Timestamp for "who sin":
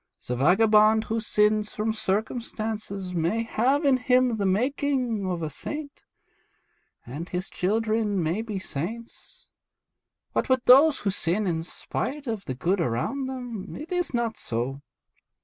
11.01-11.45